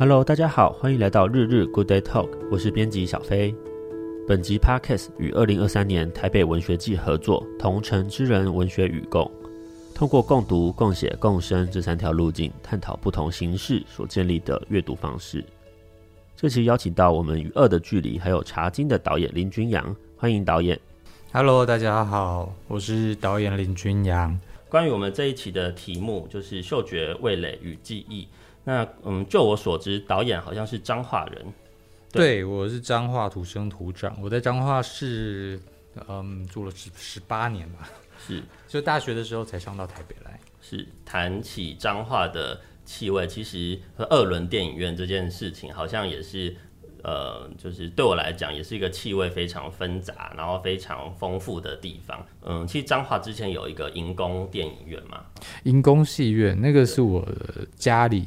[0.00, 3.52] Hello，大家好，欢迎来到日日 Good Day Talk，我是编辑小飞。
[4.28, 9.28] 本集 Podcast 与二零二三年台北文学季合作，同城之人文学与共，
[9.96, 15.44] 通过共读、共写、共生这三条路径，探讨不同形式所建立的阅读方式。
[16.36, 20.78] 这期邀请到我们与恶的距离还有茶金的导演林君阳，欢迎导演。
[21.32, 24.38] Hello，大家好，我是导演林君阳。
[24.68, 28.28] 关于我们这一期的题目，就是嗅觉、味蕾与记忆。
[28.68, 31.42] 那嗯，就我所知，导演好像是彰化人。
[32.12, 35.58] 对，对我是彰化土生土长，我在彰化市
[36.06, 37.88] 嗯住了十十八年吧。
[38.18, 40.38] 是， 就大学的时候才上到台北来。
[40.60, 46.54] 是，谈起彰化的气味，其实和二轮电影院这件事情，好像也是。
[47.04, 52.26] 呃，就是对我来讲，也是一个气味非常纷杂，然后非常丰富的地方。
[52.44, 55.24] 嗯，其实彰化之前有一个银宫电影院嘛，
[55.62, 57.26] 银宫戏院，那个是我
[57.76, 58.26] 家里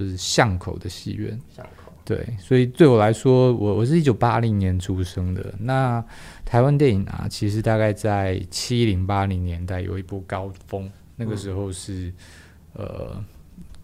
[0.00, 1.38] 就是巷口的戏院。
[1.54, 1.92] 巷口。
[2.04, 5.54] 对，所以对我来说，我我是一九八零年出生的。
[5.58, 6.02] 那
[6.44, 12.12] 台湾电影啊，其实大概在七零八零年代有一波高峰，那个时候是、
[12.74, 13.24] 嗯、呃。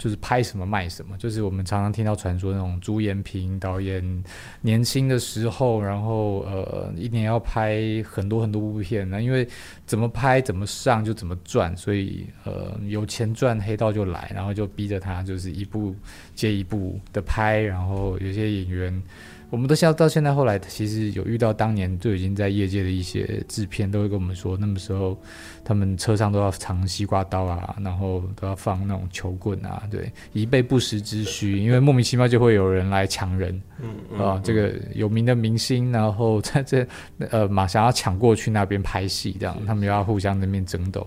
[0.06, 4.24] 就是拍什么卖什么，就是我们常常听到传说那种朱延平导演
[4.60, 9.44] 年轻的时候，然后呃一年要拍很多很多部片，那因为
[9.84, 15.92] 怎么拍怎么上就怎么赚，所以呃有钱赚黑道就来，然后就逼着他就是一部
[16.36, 19.02] 接一部的拍，然后有些演员。
[19.48, 25.16] 我们都现到现在后来，其实有遇到当年就已经在业界的一些制片，都会跟我们说，那么时候
[25.64, 36.84] 他们车上都要藏西瓜刀啊，然后都要放那种球棍啊，对，以备不时之需，因为莫名其妙就会有人来抢人，嗯，嗯，嗯啊，这个有名的明星，然后在这
[37.30, 41.06] 呃马上要抢过去那边拍戏，这样他们又要互相那边争斗，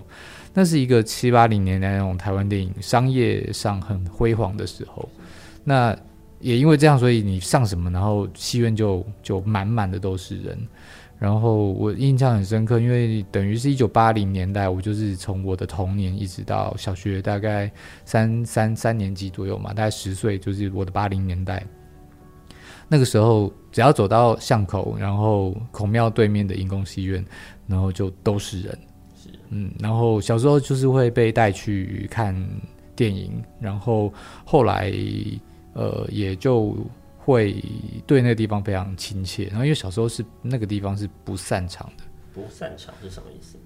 [0.53, 5.09] 那是一个七八零年代那种台湾电影商业上很辉煌的时候，
[5.65, 5.93] 那。
[6.39, 10.57] 也因为这样，所以你上什么，然后戏院就就满满的都是人。
[11.17, 17.69] 然后我印象很深刻，因为等于是一九八零年代，我就是从我的童年一直到小学大概
[18.05, 21.61] 三三三年级左右嘛，大概十岁，就是我的八零年代。
[22.87, 27.23] 那个时候，只要走到巷口，然后孔庙对面的银宫戏院，
[27.67, 28.79] 然后就都是人。
[29.21, 32.33] 是，嗯，然后小时候就是会被带去看
[32.95, 34.13] 电影，然后
[34.45, 34.93] 后来。
[35.79, 36.75] 呃，也就
[37.17, 37.63] 会
[38.05, 39.45] 对那个地方非常亲切。
[39.45, 42.03] 然后，因为小时候是那个地方是不擅长的。
[42.33, 43.57] 不擅长是什么意思？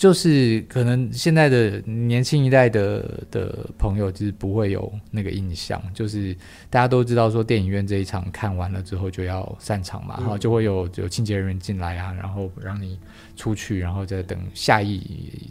[0.00, 6.34] 就是可能现在的年轻一代的的朋友就是不会有那个印象，就是
[6.70, 12.98] 大家都知道说电影院这一场看完了之后就要散场嘛，然后就会有有清洁人员进来啊，然后让你
[13.36, 15.02] 出去，然后再等下一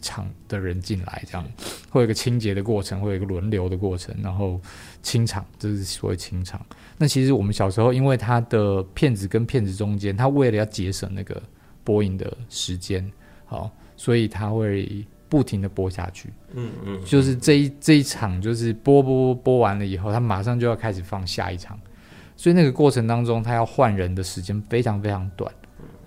[0.02, 1.46] 场的人进来，这样
[1.92, 4.60] 会有一个清洁的过程，会有一个轮流的过程，然后
[5.04, 6.60] 清场，这是所谓清场。
[6.98, 11.40] 那其实我们小时候因为他的片子跟片子中间，他为了要节省那个
[11.84, 13.08] 播映的时间，
[13.46, 13.72] 好。
[14.00, 21.78] 所以他会不停的播下去，嗯嗯，就是这一这一场就是播播播播完了以后，他马上就要开始放下一场，
[22.38, 25.54] 所以那个过程当中，他要换人的时间非常非常短，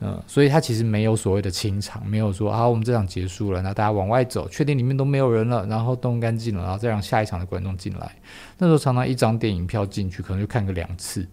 [0.00, 8.10] 嗯，所以他其实没有所谓的清场，没有说啊，我们这场结束了，那大家往外走，确定里面都没有人了，然后动干净了，然后再让下一场的观众进来。
[8.56, 11.28] 那时候常常一张电影票进去，可能就看个两次，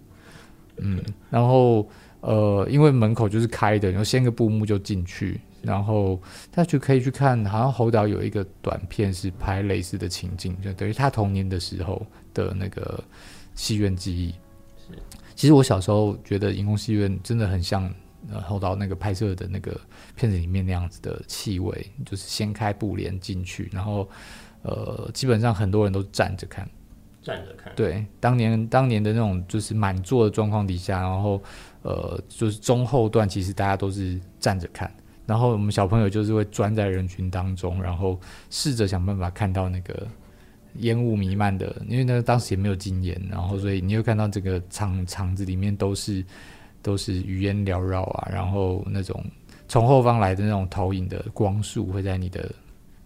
[0.76, 1.88] 嗯，然后
[2.20, 5.40] 呃，因为门口就是开的，然后掀个布幕就进去。
[5.62, 6.22] 然后
[6.52, 13.04] 他就可以去看，好像侯导有一个短片是拍类似的情境，就等于他童年的时候的那个
[13.56, 14.34] 戏院记忆。
[14.78, 14.98] 是，
[15.36, 17.94] 其实我小时候觉得银宫戏院真的很像
[18.32, 19.80] 呃侯导那个拍摄的那个
[20.16, 24.10] 片子里面那样子的气味，就是掀开布帘进去，然后
[24.62, 26.70] 呃基本上很多人都站着看，
[27.22, 27.74] 站着看。
[27.76, 31.42] 对，当年当年的那种就是满座的状况底下，然后
[31.82, 34.90] 呃就是中后段其实大家都是站着看。
[35.30, 38.20] 然后我们小朋友就是会钻在人群当中，然后
[38.50, 40.08] 试着想办法看到那个
[40.78, 46.26] 烟雾弥漫的，因为呢当时也没有禁烟，然后所以你会看到这个场场子里面都是
[46.82, 49.24] 都是余烟缭绕啊，然后那种
[49.68, 52.52] 从后方来的那种投影的光束会在你的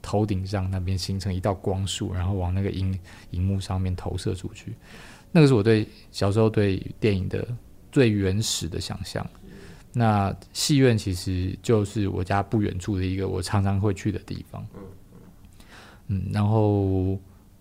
[0.01, 2.97] 头顶上那边形成一道光束，然后往那个荧
[3.31, 4.73] 荧幕上面投射出去。
[5.29, 7.45] 那个是我对小时候对电影的
[7.91, 9.27] 最原始的想象。
[9.93, 14.65] 那戏院其实就是我家不远处的一个我常常会去的地方。
[16.07, 17.17] 嗯，然后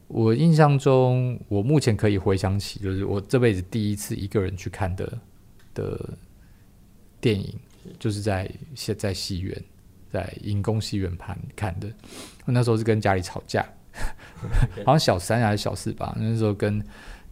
[0.08, 5.18] 我印象中，我目前可以回想起，就是我这辈子第一次一个人去看的
[5.74, 6.10] 的
[7.20, 7.54] 电影，
[7.98, 9.64] 就是在现在戏院，
[10.10, 11.88] 在银宫戏院盘看的。
[12.46, 13.64] 我那时候是跟家里吵架，
[14.84, 16.82] 好像小三还是小四吧，那时候跟。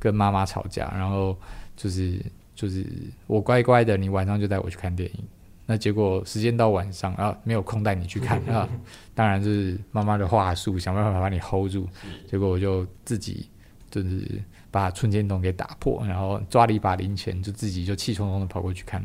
[0.02, 1.38] 跟妈妈吵架，然后
[1.76, 2.18] 就是
[2.60, 2.84] 就是
[3.26, 5.24] 我乖乖的，你晚上就带我去看电影。
[5.64, 8.68] 那结果时间到晚上啊，没有空带你去看啊，
[9.14, 11.88] 当然就是妈妈的话术，想办法把你 hold 住。
[12.26, 13.48] 结果我就自己
[13.90, 19.02] 就是把存钱筒给打破，然后抓了一把零钱，就自己就气冲冲的跑过去看。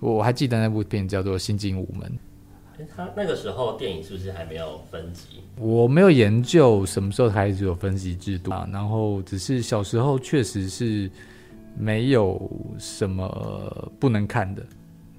[0.00, 2.10] 我还记得那部电影叫做《新精武门》。
[2.94, 5.40] 他那个时候电影是不是还没有分级？
[5.56, 11.10] 我没有研究什么时候开始有分级制度啊，然后只是小时候确实是
[11.78, 14.62] 没有什么不能看的，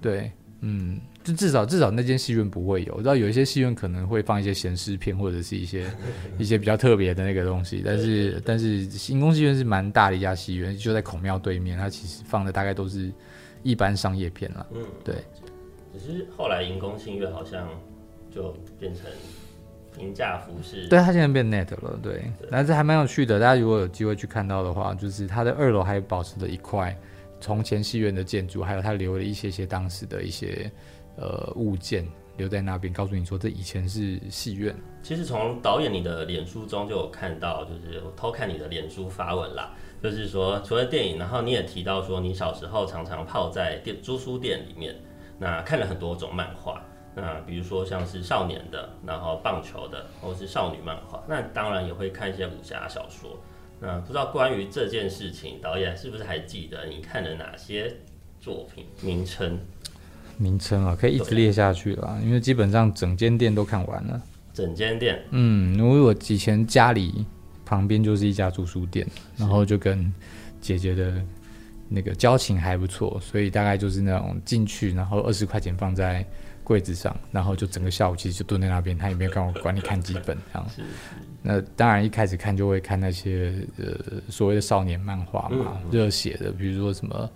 [0.01, 0.31] 对。
[0.61, 5.85] 嗯，就至少至少那间戏院不会有，我知道有一些戏院可能会放一些咸湿片或者是一些
[6.39, 13.13] 一些比较特别的那个东西，但是但是新宫戏院是蛮大的一家戏院，就在孔庙对面，它其实放的大概都是
[13.61, 14.65] 一般商业片了。
[14.73, 15.15] 嗯，对。
[15.93, 17.69] 只是后来银宫戏院好像
[18.31, 19.03] 就变成
[19.97, 22.13] 平价服饰，对，它现在变 net 了，对。
[22.39, 26.95] 对但是还蛮有趣的，大家如果有机会去看到的话，就是它的二楼还保持着一块。
[27.39, 30.71] 从前戏院的建筑，还有它留了一些些当时的一些
[31.17, 32.03] 呃物件
[32.35, 34.75] 留在那边，告诉你说这以前是戏院。
[35.03, 39.71] 其实从导演你的脸书中就有看到，就是偷看你的脸书发文啦，
[40.01, 44.95] 就是说除了电影，然后你也提到说你小时候常常泡在电租书店里面，
[45.37, 46.83] 那看了很多种漫画，
[47.19, 53.39] 那比如说像是少年的，然后棒球的，或是少女漫画，那当然也会看一些武侠小说。
[53.79, 57.91] 那不知道关于这件事情，导演是不是还记得你看了哪些
[58.39, 59.57] 作品名称？
[60.37, 64.21] 名称啊，可以一直列下去了，因为基本上整间店都看完了。
[64.53, 67.25] 整间店，嗯，因为我以前家里
[67.65, 70.13] 旁边就是一家租书店，然后就跟
[70.61, 71.13] 姐姐的
[71.89, 76.25] 那个交情还不错，所以大概就是那种进去，然后二十块钱放在
[76.67, 80.67] 柜子上，然后就整个下午其实就蹲在那边，他也没有跟我管你看几本这样。
[81.41, 87.29] 那当然，一开始看就会看那些呃所谓的少年漫画嘛，热血的，比如说什么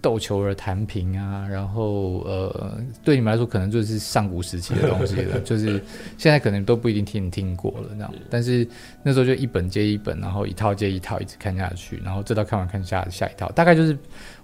[0.00, 5.80] 斗球儿弹平啊，然后呃，对你们来说可能就是上古时期的东西了， 就是
[6.18, 8.12] 现在可能都不一定听听过了这样。
[8.28, 8.66] 但是
[9.04, 13.96] 那时候就一本接一本，然后一套接一套一直看下去，然后这套看完看下下一套，大概就是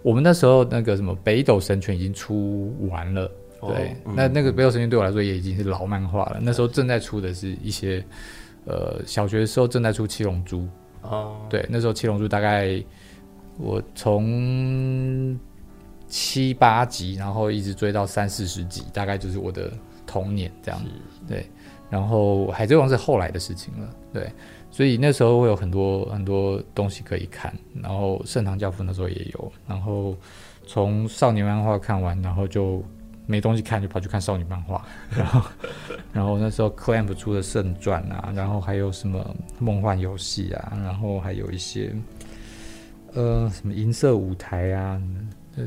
[0.02, 3.28] 我们那时候那个什么北斗神拳已经出完了，
[3.60, 8.04] 对，那那个北斗神拳对我来说也已经是老漫画了，那时候正在出的是一些。
[8.64, 10.58] 呃，小学的时候正在出《七龙珠》
[11.00, 12.78] 哦，对，那时候《七龙珠》大概
[13.56, 15.38] 我从
[16.06, 19.72] 七八集，然后一直追到三四十集，大概就是我的
[20.06, 20.90] 童年这样子。
[21.26, 21.46] 对，
[21.88, 24.30] 然后《海贼王》是后来的事情了，对，
[24.70, 27.50] 所以那时候会有很多很多东西可以看，
[27.80, 30.14] 然后《圣堂教父》那时候也有，然后
[30.66, 32.84] 从少年漫画看完，然后就。
[33.30, 34.82] 没东西看就跑去看少女漫画，
[35.14, 35.42] 然后，
[36.14, 41.94] 然后那时候 Clamp 出的《圣传》啊，然后还有什么梦幻游戏啊，然后还有一些
[43.12, 44.98] 呃什么银色舞台啊，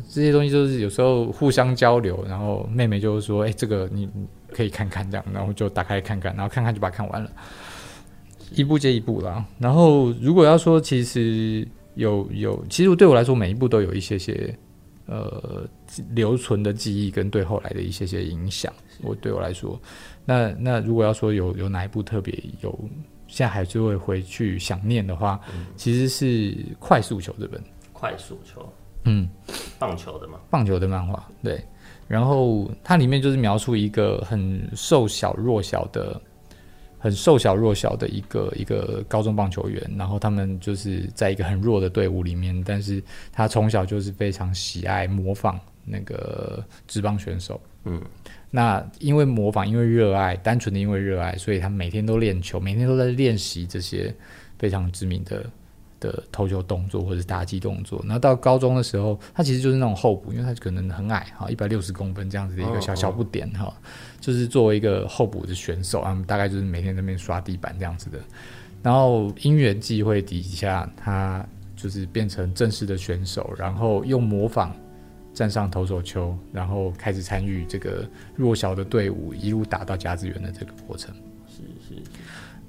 [0.10, 4.10] 这些东西就是有时候互相交流，然后妹妹就是说：“哎，这个你
[4.52, 7.30] 可以看看这样。”然后就打开看看，然后看看就把它看完了，
[8.56, 9.46] 一部接一部啦。
[9.60, 14.58] 然后如果要说其实有有，其实对我来说每一部都有一些些。
[15.06, 15.68] 呃，
[16.12, 19.80] 留存的记忆跟对后来的一些些影响，我对我来说，
[20.26, 22.78] 那那如果要说有有哪一部特别有，
[23.28, 26.26] 现在还是会回去想念的话，嗯、其实是
[26.80, 27.60] 《快速球》这本
[27.92, 28.62] 《快速球》，
[29.06, 29.28] 嗯，
[29.78, 30.40] 棒球的嘛？
[30.50, 31.64] 棒球的漫画，对。
[32.08, 36.22] 然后它里面就是描述一个很瘦小弱小的。
[37.02, 48.00] 很瘦小弱小的一个一个高中棒球员，然后他们就是在一个很弱的队伍里面，但是他从小就是非常喜爱模仿那个职棒选手，嗯，
[48.52, 54.16] 那因为模仿，因为热爱，单纯的因为热爱，所以他每天都练球，每天都在练习这些
[54.60, 55.44] 非常知名的。
[56.02, 63.76] 的投球动作或者打击动作，然后到高中的时候，他其实就是那种候补，因为他可能很矮哈，一百六十公分这样子的一个小小不点哈，oh, oh.
[64.22, 68.18] 就是作为一个候补的选手啊，大概就是每天在那边刷地板这样子的。
[68.82, 74.74] 然后因缘际会底下，他就是变成正式的选手，然后用模仿
[75.34, 81.14] 站上投手丘，然后开始参与这个弱小的队伍，一路打到甲子园的这个过程。
[81.48, 82.02] 是，是，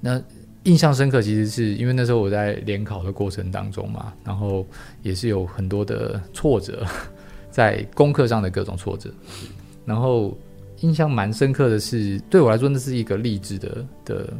[0.01, 0.21] 那。
[0.65, 4.65] 印象深刻，其实是因为那时候我在联考的过程当中嘛，然后
[5.01, 6.87] 也是有很多的挫折，
[7.51, 9.13] 在功课上的各种挫折，
[9.85, 10.37] 然后
[10.83, 14.33] 印象蛮深刻的是，对我来说那是一个励志的的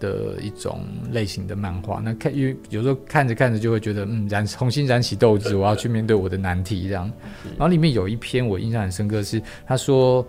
[0.00, 0.80] 的一种
[1.10, 2.00] 类型的漫画。
[2.04, 7.10] 那看，因为有时候看着看着就会觉得，嗯，燃重新燃起斗志，我要去面对我的难题这样。
[7.56, 10.26] 然后里面有一篇我印象很深刻是，他说。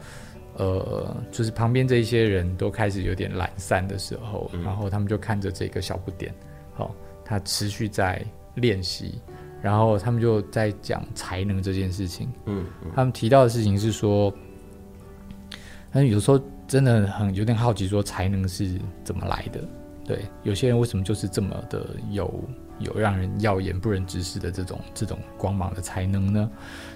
[0.55, 6.31] 呃，就是旁边这一些人都开始有点懒散的时候，嗯、然后他们就看着这个小不点，
[6.75, 6.91] 好、哦，
[7.25, 9.19] 他持续在练习，
[9.63, 12.31] 然后他们就在讲才能这件事情。
[12.45, 14.31] 嗯，嗯他们提到的事情是说，
[15.93, 19.61] 但有时候真的很有点好奇，说才能是怎么来的？
[20.05, 22.43] 对，有些人为什么就是这么的有
[22.79, 26.51] 有让人耀眼不忍直视的这种这种光芒的才能呢？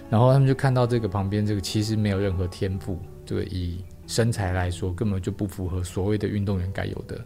[0.09, 7.23] 然后他们就看到这个旁边这个其实没有任何天赋，这个以身材来说根本就不符合所谓的运动员该有的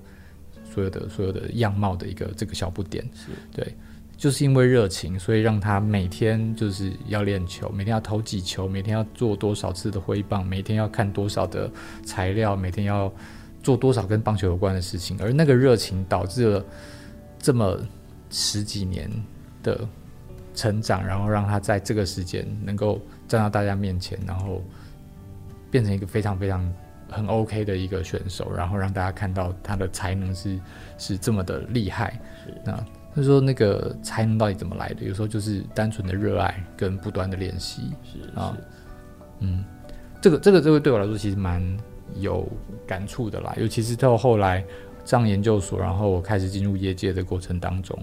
[0.64, 3.76] 所有的所有的样貌的一个这个小不点，是对，
[4.22, 11.68] 就是因为热情，所以让他每天就是要练球，每天要投几球，每天要做多少次的挥棒，每天要看多少的
[12.06, 13.12] 材料，每天要
[13.64, 16.64] 做多少跟棒球有关的事情，而那个热情导致了
[17.40, 17.80] 这么
[18.30, 19.10] 十几年
[19.64, 19.88] 的。
[20.54, 24.62] 成长，然后让他在这个时间能够站到大家面前，然后
[25.72, 26.62] 变成一个非常非常
[27.10, 30.60] 很 OK 的一个选手，然后让大家看到他的才能是
[30.98, 32.20] 是这么的厉害。
[32.66, 32.78] 那
[33.16, 35.06] 他说那个才能到底怎么来的？
[35.06, 37.92] 有时候就是单纯的热爱跟不断的练习。
[38.04, 38.58] 是啊，
[39.40, 39.64] 嗯，
[40.22, 41.62] 这个这个这个对我来说其实蛮
[42.16, 42.48] 有
[42.88, 44.64] 感触的啦，尤其是到后来
[45.06, 47.98] 上研究所，然后我开始进入业界的过程当中。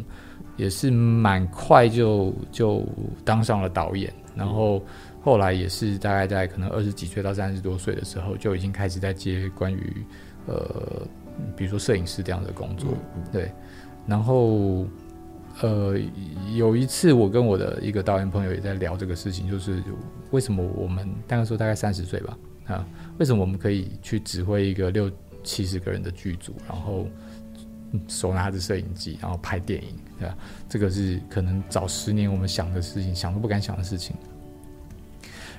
[0.57, 2.85] 也是蛮快就就
[3.25, 4.83] 当上了导演，然后
[5.23, 10.05] 后来也是大概在可能二十几岁到三十多岁的时候，就已经开始在接关于
[10.49, 11.07] 呃，
[11.57, 12.91] 比如说摄影师这样的工作，
[13.31, 13.53] 对。
[14.05, 14.85] 然后
[15.61, 15.99] 呃，
[16.55, 19.83] 有一次我跟我的一个导演朋友也在聊这个事情，就是
[20.31, 22.87] 为什么我们那个时候大概三十岁吧，啊，
[23.19, 25.11] 为什么我们可以去指挥一个六
[25.43, 27.07] 七十个人的剧组，然后
[28.07, 29.91] 手拿着摄影机，然后拍电影。
[30.19, 30.37] 对啊，
[30.69, 34.15] 这个是可能早十年我们想的事情，想都不敢想的事情。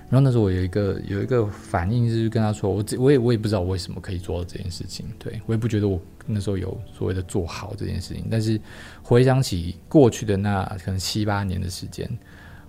[0.10, 8.26] 然后那时候我有一个有一个反应，就是跟他说，我我也我也不知道我为什么可以做到这件事情，对，我也不觉得我那时候有所谓的做好这件事情。
[8.30, 8.60] 但是
[9.04, 12.10] 回想起过去的那可能七八年的时间，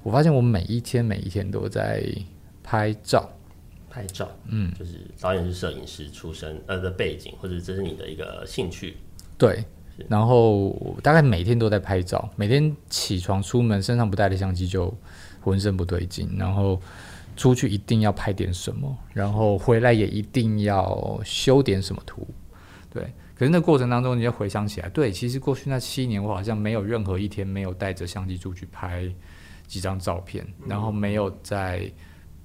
[0.02, 2.02] 我发现我每一天每一天都在
[2.62, 3.30] 拍照，
[3.88, 8.96] 拍照，嗯，就是导演是摄影师出身呃的背景，或者这是你的一个兴趣，
[9.36, 9.64] 对。
[10.08, 14.96] 然后大概每天都在拍照，每天起床出门身上不带的相机就
[15.42, 16.80] 浑身不对劲，然后
[17.36, 22.26] 出去一定要拍点什么，然后回来也一定要修点什么图，
[22.88, 23.12] 对。
[23.40, 29.10] 可是那过程当中，你就回想起来，对，其实过去那七年我好像没有任何一天没有带着相机出去拍
[29.66, 31.90] 几张照片，然后没有在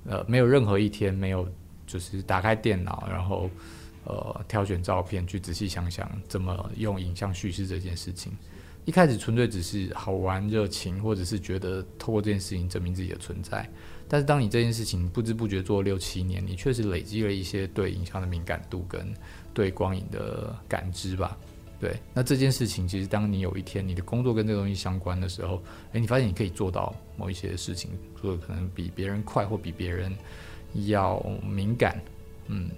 [0.06, 1.46] 呃没有任何一天没有
[1.86, 3.50] 就是打开电脑然后。
[4.08, 8.32] 呃，挑选照片去仔细想想怎么用影像叙事这件事情。
[8.86, 13.68] 一开始纯粹只是好玩、热情，或者是觉得透过这件事情证明自己的存在。
[14.08, 19.12] 但是当你这件事情不知不觉做了六七年，你确实累积了一些对影像的敏感度跟
[19.56, 21.36] 对光影的感知吧。
[21.80, 25.60] 对，那这件事情其实当你有一天你的工作跟这个东西相关的时候，
[25.94, 27.90] 诶，你发现你可以做到某一些事情，
[28.22, 30.16] 做的可能比别人快或比别人
[30.86, 32.00] 要敏感，
[32.46, 32.70] 嗯。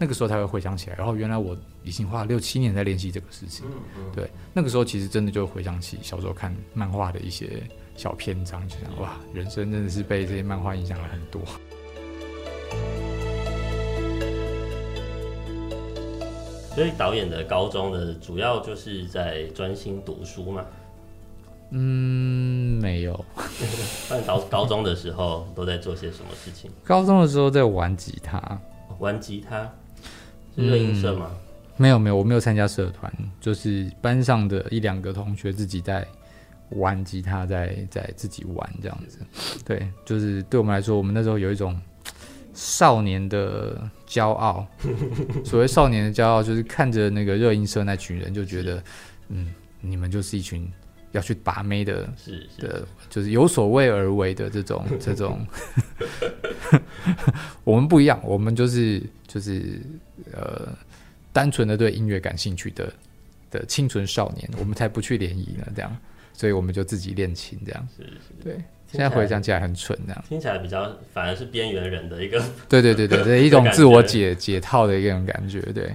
[0.00, 3.66] 那个时候才会回想起来，然后原来我已经花了六七年在练习这个事情。
[4.14, 7.60] 对，那个时候其实真的就回想起小时候看漫画的一些
[7.96, 11.42] 小篇章，就想哇，人生真的是被这些漫画影响了很多。
[16.78, 20.64] 所以导演的高中的主要就是在专心读书嘛？
[21.70, 23.24] 嗯，没有。
[24.08, 26.70] 那高高中的时候都在做些什么事情？
[26.84, 28.60] 高中的时候在玩吉他，
[29.00, 29.68] 玩吉他。
[30.54, 31.30] 是乐音社吗？
[31.32, 31.38] 嗯，
[31.78, 36.06] 没有没有，我没有参加社团，就是班上的一两个同学自己在
[36.68, 39.18] 玩吉他在，在在自己玩这样子。
[39.64, 41.76] 对，就是对我们来说，我们那时候有一种
[42.58, 44.66] 少年的骄傲。
[45.46, 48.82] 所谓少年的骄傲，就是看着那个热音社那群人，就觉得，
[49.28, 50.68] 嗯，你们就是一群
[51.12, 55.46] 要去把妹的，是，是的，就是有所为而为的这种 这种。
[57.62, 59.80] 我们不一样，我们就是就是。
[60.32, 60.68] 呃，
[61.32, 62.92] 单纯的对音乐感兴趣的
[63.50, 65.96] 的清纯少年，我们才不去联谊呢，这样，
[66.34, 67.88] 所以我们就自己练琴，这样。
[67.96, 68.34] 是是。
[68.42, 68.60] 对，
[68.90, 70.24] 现在回想起来很蠢，这样。
[70.28, 72.42] 听起来比较反而是边缘人的一个。
[72.68, 75.92] 对对对对对，一种自我解解套的一种感觉，对。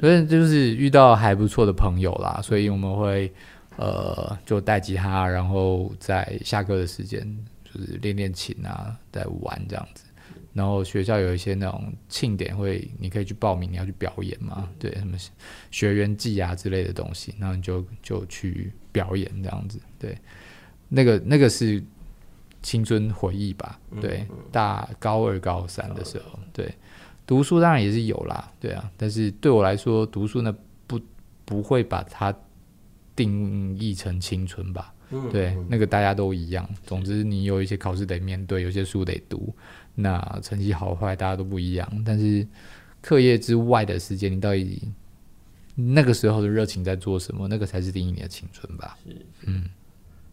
[0.00, 3.32] 所以就是遇到还不错的朋友啦，所以我们会
[3.76, 7.26] 呃就带吉他，然后在下课的时间
[7.64, 10.04] 就是练练琴啊，在玩这样子。
[10.54, 14.68] 然后学校有一些那种庆典会，你可以去报名，你要去表演嘛？
[14.78, 15.16] 对，什么
[15.70, 19.80] 学员季啊之类的东西，然后你就就去表演这样子。
[19.98, 20.16] 对，
[20.88, 21.82] 那个那个是
[22.68, 23.80] 青春回忆吧？
[23.98, 26.70] 对，大高二高三的时候，对，
[27.26, 28.92] 读书当然也是有啦，对啊。
[28.94, 30.54] 但是对我来说，读书呢
[30.86, 31.00] 不
[31.46, 32.30] 不会把它
[33.16, 34.92] 定义成青春吧？
[35.12, 36.68] 嗯、对，那个大家都一样。
[36.84, 39.56] 总之，你有一些考试得面对，有些书得读，
[39.94, 41.90] 那成绩好坏大家都不一样。
[42.04, 42.46] 但是
[43.00, 44.92] 课业之外的时间，你到底
[45.74, 47.48] 那个时候的热情在做什么？
[47.48, 48.98] 那个才是定义你的青春吧。
[49.06, 49.64] 是，嗯。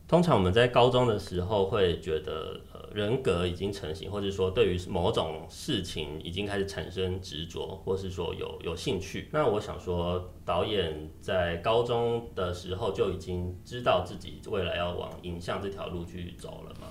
[0.08, 9.28] 通常我们在高中的时候会觉得，呃，人格已经成型，或者说对于某种事情已经开始产生执着，或是说有有兴趣。
[9.32, 16.88] 那我想说，导演在高中的时候就已经知道自己未来要往影像这条路去走了吗？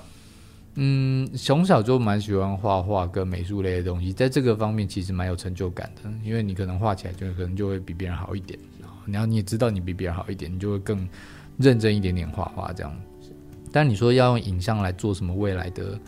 [0.74, 8.58] 嗯，从小就蛮喜欢画画跟美术类的东西，在这个方面其实蛮有成就感的，因为你可能画起来就可能就会比别人好一点，
[9.06, 11.08] 然后你也知道你比别人好一点，你就会更。
[11.58, 12.94] 认真一点点画画这样，
[13.72, 15.98] 但你说要用影像来做什么未来的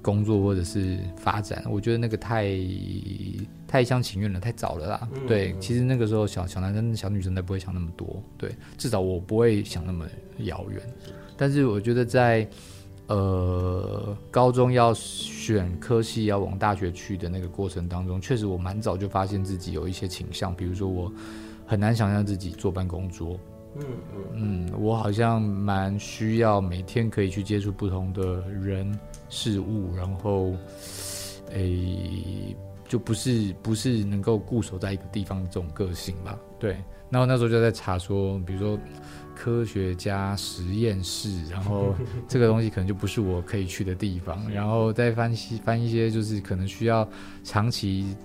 [0.00, 2.44] 工作或者是发展，我觉得那个太
[3.66, 5.08] 太一厢情愿了，太早了啦。
[5.14, 10.04] 嗯、对，其实那个时候小小男生、小女生都不会想那么多，对，至少我不会想那么
[10.38, 10.80] 遥远。
[11.36, 12.46] 但是我觉得在
[13.06, 21.12] 呃高中要选科系要往大学去的那个过程当中，确实我蛮早就发现自己有一些倾向，比如说我
[21.66, 23.38] 很难想象自己坐办公桌。
[23.74, 23.84] 嗯
[24.34, 28.98] 嗯，我好像蛮需要每天可以去接触不同的人
[29.28, 30.52] 事物，然后，
[31.52, 36.38] 诶、欸，就不是不是能够固守在一个地方的这种个性吧？
[36.58, 36.76] 对。
[37.10, 38.78] 然后那时候就在查说，比如说
[39.34, 41.94] 科学家实验室，然后
[42.26, 44.50] 这个东西可能就不是我可以去的地方。
[44.50, 47.06] 然后再翻析翻一些，就是可能需要
[47.44, 48.16] 长期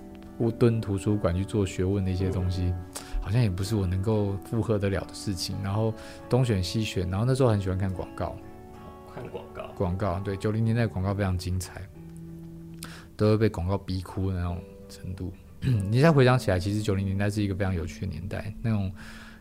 [0.57, 2.73] 蹲图书馆去做学问的一些东西。
[3.27, 5.93] 好像也不是我能够负荷得了的事情，然后
[6.29, 8.37] 东选西选，然后那时候很喜欢看广告，
[9.13, 11.81] 看广告，广告，对，九零年代广告非常精彩，
[13.17, 14.57] 都会被广告逼哭的那种
[14.87, 15.33] 程度。
[15.59, 18.89] 你现在回想起来，其实九零年代是一个非常有趣的年代，那种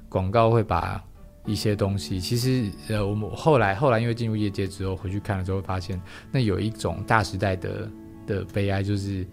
[0.09, 1.01] 广告会把
[1.45, 7.89] 一些东西，其实呃，我们后来后来因为进入业界之后回去看了之后，发现那有一种大时代的
[8.27, 9.25] 的悲哀，就是。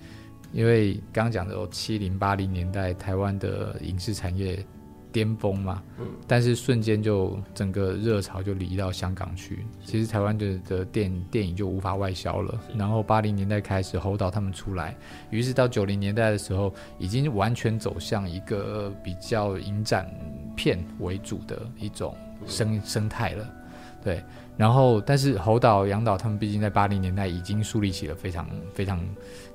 [0.54, 4.64] 因为刚刚讲的七零八零年代台湾的影视产业
[5.12, 12.60] 巅峰嘛，嗯，但是瞬间就整个热潮就离到香港去，其实台湾的的电电影就无法外销了。
[12.76, 14.96] 然后八零年代开始侯导他们出来，
[15.30, 20.08] 于是到九零年代的时候，已经完全走向一个比较影展
[20.56, 22.16] 片为主的一种
[22.48, 23.50] 生生态了，
[24.04, 24.24] 对。
[24.56, 29.04] 然后，但是侯导、杨导他们毕竟在八零年代已经树立起了非常非常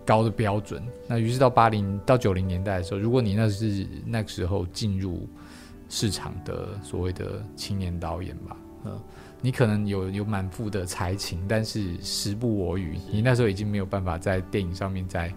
[0.09, 0.83] 高的标准。
[1.07, 5.29] 那于是到八零到九零年代的时候，如果你那是那个时候进入
[5.91, 8.99] 市场的所谓的青年导演吧，嗯，
[9.43, 15.31] 你可能有有满腹的才情，但是时不我与，你那时候已经没有办法在电影上面再。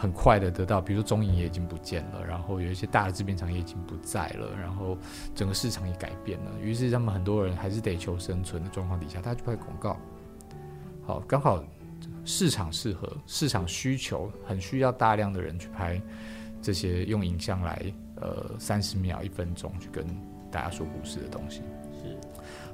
[0.00, 4.96] 很快的得到，比如说中影也已经不见了，然后有一些大的制片厂也已经不在了，然后
[5.34, 9.96] 整个市场也改变了，于是他们很多人还是得求生存的状况底下，他就拍广告。
[11.04, 11.64] 好，刚好
[12.24, 16.00] 市场适合，市场需求很需要大量的人去拍
[16.60, 17.80] 这些用影像来，
[18.16, 20.06] 呃，三十秒、一分钟去跟
[20.50, 21.62] 大家说故事的东西。
[22.02, 22.16] 是，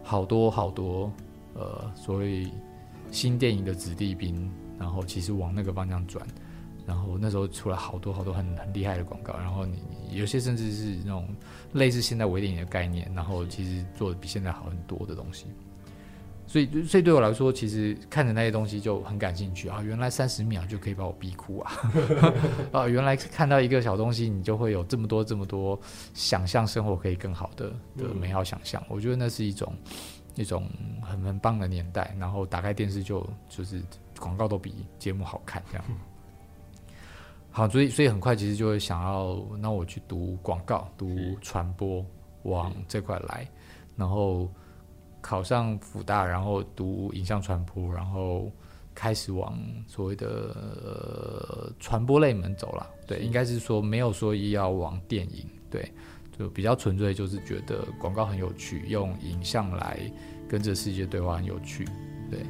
[0.03, 1.13] 好多好多，
[1.55, 2.51] 呃，所以
[3.11, 6.27] 新电影的子弟兵，然后其实往那个方向转。
[6.87, 9.79] 然后那时候出了好多好多很很厉害的广告，然后你
[10.11, 11.27] 有些甚至是那种
[11.73, 15.47] 类似现在微电影的概念，然后其实做的比现在好很多的东西。
[16.55, 19.83] 所以，所以对我来说，其实看着那些东西就很感兴趣啊！
[19.83, 21.73] 原来三十秒就可以把我逼哭啊！
[22.71, 25.77] 啊，原来看到一个小东西，你就会有这么多这么多
[26.13, 28.81] 想象生活可以更好的的美好想象。
[28.89, 29.75] 我觉得那是一种
[30.37, 30.71] 一种
[31.03, 32.15] 很很棒的年代。
[32.21, 33.83] 然后打开电视就就是
[34.21, 35.85] 广告都比节目好看这样。
[37.51, 42.07] 好，所以所以很快其实就会想要，那我去读广告、读传播，
[42.45, 43.45] 往这块来，
[43.97, 44.49] 然后
[45.27, 48.53] 考上辅大，然后读影像传播，然后
[48.95, 49.59] 开始往
[49.89, 50.27] 所谓的
[50.85, 52.87] 呃传播类门走了。
[53.07, 55.91] 对，应该是说没有说要往电影，对，
[56.39, 59.99] 就比较纯粹就是觉得广告很有趣，用影像来
[60.47, 61.87] 跟这世界对话很有趣，
[62.31, 62.41] 对。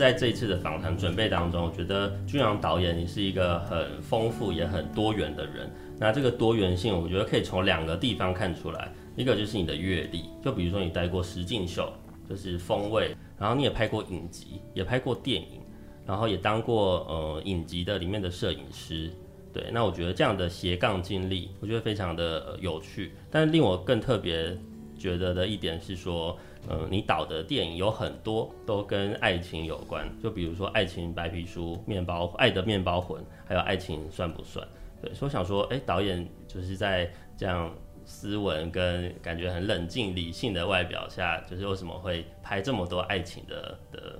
[0.00, 5.70] 在这一次的访谈准备当中，我觉得君阳导演你是一个很丰富也很多元的人。
[5.98, 11.92] 那这个多元性，我觉得可以从两个地方看出来，一个就是你的阅历，就比如说你待过实境秀，
[12.26, 15.60] 就是风味，然后你也拍过影集，也拍过电影，
[16.06, 19.10] 然后也当过呃影集的里面的摄影师。
[19.52, 23.12] 对，那我觉得这样的斜杠经历，我觉得非常的有趣。
[23.30, 24.56] 但令我更特别
[24.98, 34.64] 觉得的一点是说，呃，你导的电影有很多都跟爱情有关，就比如说《爱情白皮书》、《面包爱的面包魂》，还有《爱情算不算》。
[35.02, 44.18] 对，所以我想说，哎、欸，导演就是在这样斯文跟感觉很冷静理性的外表下，就是为什么会拍这么多爱情的的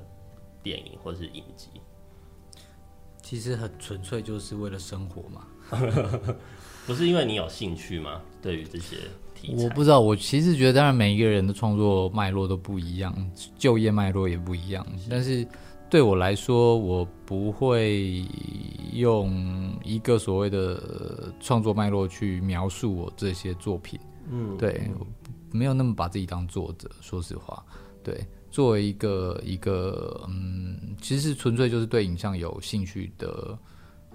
[0.63, 1.69] 电影或是影集？
[3.23, 5.47] 其实很纯粹，就是为了生活嘛。
[6.87, 8.23] 不是因为你有兴趣吗？
[8.41, 8.97] 对于这些
[9.41, 10.01] 题材，我不知道。
[10.01, 13.15] 我其实觉得，当然每一个人的创作脉络都不一样，
[13.59, 15.47] 就业脉络也不一样，是但是。
[15.91, 18.25] 对我来说，我不会
[18.93, 23.99] 用一个所谓的创作脉络去描述我这些作品。
[24.31, 24.89] 嗯，对，
[25.51, 26.89] 没有那么把自己当作者。
[27.01, 27.61] 说实话，
[28.05, 33.59] 对，作为一个一个嗯，其实纯粹就是对影像有兴趣的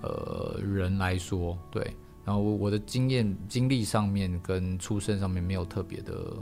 [0.01, 1.85] 呃人来说，对。
[2.25, 6.33] 然后我的经验经历上面跟出身上面没有特别的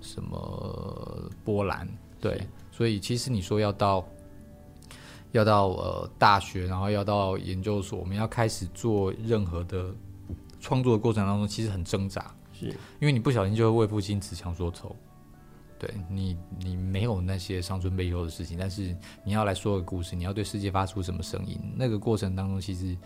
[0.00, 1.86] 什么波澜，
[2.20, 2.40] 对。
[2.72, 4.04] 所以其实你说要到。
[5.32, 9.94] 要到呃大学，然后要到研究所，我们要开始做任何的
[10.58, 14.96] 创作的过程当中，其实很挣扎，是因为你不小心就会为赋新词强说愁。
[15.78, 21.60] 对你，你没有那些伤春悲秋的事情，但是你要来说个故事，你要对世界发出什么声音？
[21.76, 22.96] 那个过程当中其实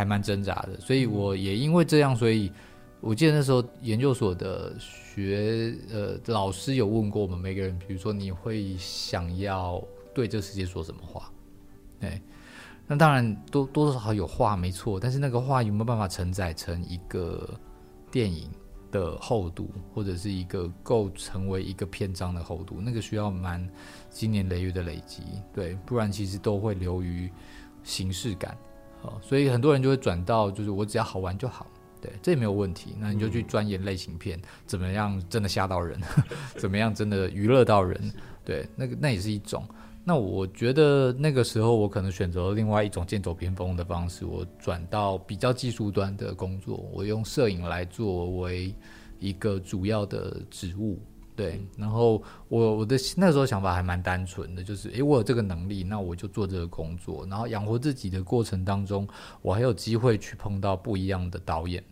[0.00, 0.80] 还蛮挣扎的。
[0.80, 2.50] 所以我也因为这样，所以
[3.00, 9.82] 我记得那时候研究所的学呃老师有问过我们每个人，比如说你会想要
[10.14, 11.30] 对这个世界说什么话？
[12.00, 12.20] 对，
[12.86, 17.48] 那当然多多多少少有话没错，但是那个话有没有办法承载成一个
[18.10, 18.50] 电影
[18.90, 23.68] 的厚度，或者是一个够成为一个篇章的厚度，那个需要蛮
[24.10, 27.30] 经年累月的累积，对，不然其实都会流于
[27.84, 28.56] 形式感，
[29.22, 31.66] 所以很多人就会转到就是我只要好玩就好，
[32.00, 36.00] 对，这也没有问题，那你就去钻研类型片，怎么样真的吓到人，
[36.56, 38.12] 怎么样真的娱乐到人，
[38.44, 39.64] 对，那个那也是一种。
[40.02, 48.74] 那我觉得那个时候我可能选择另外一种剑走偏锋的方式，我转到比较技术端的工作，我用摄影来作为
[49.18, 50.98] 一个主要的职务，
[51.40, 51.60] 对。
[51.76, 59.08] 然后我我的那时候想法还蛮单纯的，就是诶，我有这个能力，那我就做这个工作，然后养活自己的过程当中，
[59.40, 61.82] 我还有机会去碰到不一样的导演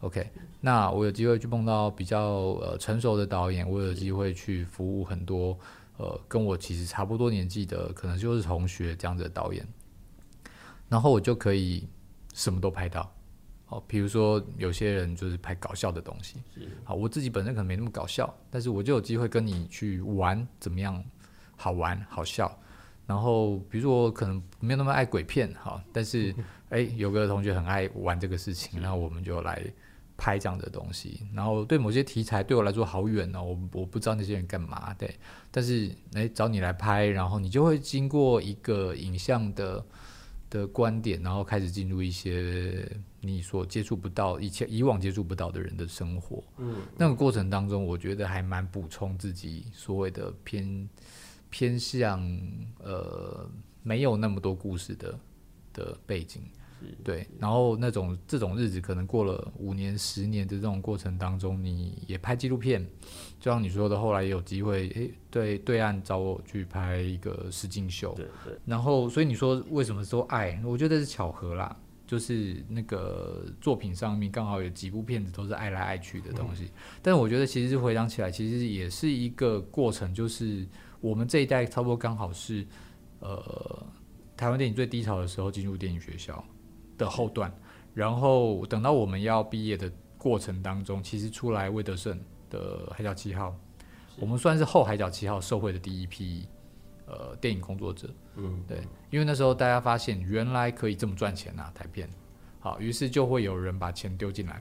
[0.00, 0.30] ，OK。
[0.60, 2.20] 那我有机会去碰到比较
[2.62, 5.58] 呃成熟的导演，我有机会去服务很多。
[5.98, 9.66] 呃，跟我其实差不多年纪的，可能就是同学这样子的导演，
[10.88, 11.88] 然后我就可以
[12.32, 13.12] 什么都拍到。
[13.68, 16.36] 哦，比如说有些人就是拍搞笑的东西，
[16.84, 21.02] 好，我自己本身可能没那么搞笑，但是我就有机会跟你去玩，怎么样
[21.56, 22.58] 好玩好笑。
[23.06, 26.34] 然后比如说我可能没有那么爱鬼片，哈， 但是
[26.70, 29.62] 哎，有个同学很爱玩这个事情，然后我们就来。
[30.20, 35.14] 拍这样的东西，然后对某些题材对我来说好远哦，我我不知道那些人干嘛，对，
[35.48, 39.80] 但是诶找你来拍，然后你就会经过一个影像的
[40.50, 50.88] 的观点，然后开始进入一些你所接触不到以前以往接触不到的人的生活，嗯，那个过程当中，我觉得还蛮补充自己所谓的偏
[51.50, 52.20] 偏向
[52.82, 53.48] 呃
[53.82, 55.18] 没有那么多故事的
[55.72, 56.42] 的背景。
[57.02, 62.86] 对，然后那种这种日子可能过了五年、十年的这种过程当中，你也拍纪录片，
[63.40, 68.58] 就像你说的，后来也有机会，诶，对，对岸找我去拍一个实境秀，对对。
[68.64, 70.60] 然后，所以你说为什么说爱？
[70.64, 76.64] 我觉得是巧合啦，就是那个作品上面刚好有几部片子都是爱来爱去的东西。
[76.64, 76.70] 嗯、
[77.02, 80.66] 但是我觉得其实回想起来，其实也是一个过程，就是
[81.00, 82.66] 我们这一代差不多刚好是，
[83.20, 83.86] 呃，
[84.36, 86.44] 台湾电影最低潮的时候进入电影学校。
[86.98, 87.50] 的后段，
[87.94, 93.48] 然后等到我们要毕业的过程当中，其实出来魏德圣的《海角七号》，
[94.18, 96.46] 我们算是后《海角七号》受惠的第一批
[97.06, 98.10] 呃电影工作者。
[98.34, 98.78] 嗯，对，
[99.10, 102.10] 因为那时候大家发现原来可以这么赚钱啊，台片。
[102.60, 104.60] 好，于是就会有人把钱丢进来，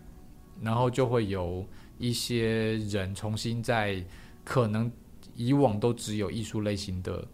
[0.62, 1.66] 然后就会有
[1.98, 4.06] 一些人重新在
[4.46, 4.92] 可能
[5.36, 7.28] 以往都只有艺术类型的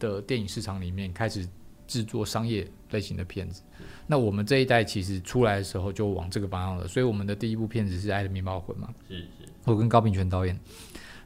[0.00, 1.48] 的电影市场里面开始
[1.86, 3.62] 制作商业类型的片子。
[4.06, 9.26] 那我们这一代其实出来的时候就往这个方向了，所以我们的第一部片子是《爱的面包魂》嘛，是是。
[9.64, 10.58] 我跟高秉权导演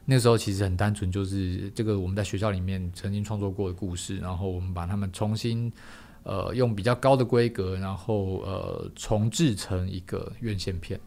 [0.03, 5.71] 那个时候其实很单纯，就是这个我们在学校里面曾经创作过的故事，然后我们把它们重新
[6.23, 10.99] 呃用比较高的规格，然后呃重制成一个院线片。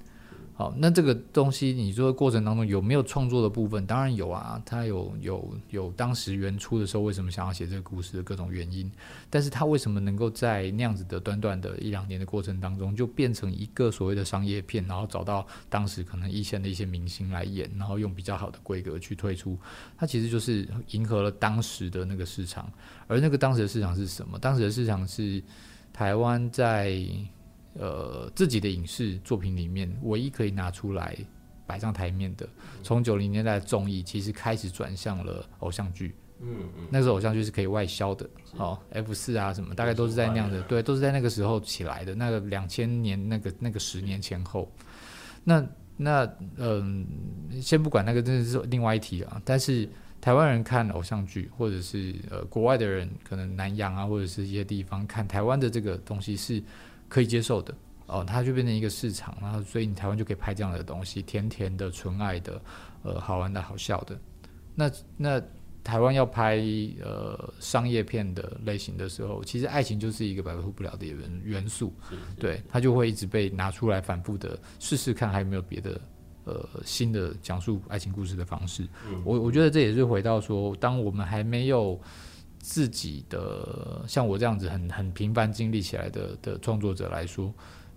[0.56, 3.84] 好，那这个东西你说过程当中有没有创作的部分？
[3.86, 8.88] 当然有啊，他有有有当时原初的时候为什么想要写这个故事的各种原因，
[9.28, 19.58] 但是他为什么能够在那样子的短短的一两年的过程当中就变成一个所谓的商业片，然后找到当时可能一线的一些明星来演，然后用比较好的规格去推出，
[19.98, 22.72] 它其实就是迎合了当时的那个市场，
[23.08, 24.38] 而那个当时的市场是什么？
[24.38, 25.42] 当时的市场是
[25.92, 27.04] 台湾在。
[27.74, 31.16] 呃，自己的影视作品里面，唯一可以拿出来
[31.66, 32.48] 摆上台面的，
[32.82, 36.14] 从九零年代的综艺，其实开始转向了偶像剧。
[36.40, 42.14] 嗯嗯，那时候偶像剧是可以外销的，好，F 四啊什么，大概都是在那样的，对，都是在那个时候起来的。
[42.14, 44.70] 那个两千年那个那个十年前后，
[45.42, 47.06] 那那嗯、
[47.50, 49.40] 呃，先不管那个，真的是另外一题啊。
[49.44, 49.88] 但是
[50.20, 56.62] 台湾人看偶像剧，或者是呃国外的人，可能南洋啊，或者是一些地方看台湾的这个东西是。
[57.08, 57.74] 可以接受的
[58.06, 62.60] 哦，它就变成一个市场，然后所以你台湾就可以拍这样的东西，甜甜的、纯爱的、
[63.02, 64.18] 呃，好玩的、好笑的。
[64.74, 65.42] 那那
[65.82, 66.62] 台湾要拍
[67.02, 71.94] 呃商业片的类型的时候，其实爱情就是一个摆脱不了的元元素，
[72.38, 76.00] 对，它就会一直被拿出来反复的试试看，还有没有别的
[76.44, 78.86] 呃新的讲述爱情故事的方式。
[79.24, 81.98] 我我觉得这也是回到说，当我们还没有。
[82.64, 87.52] 自己的像我这样子很很频繁经历起来的的创作者来说，